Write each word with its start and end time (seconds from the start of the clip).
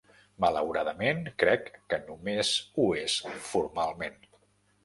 Malauradament, 0.43 1.19
crec 1.43 1.69
que 1.93 2.01
només 2.07 2.55
ho 2.79 2.89
és 3.05 3.19
formalment. 3.53 4.19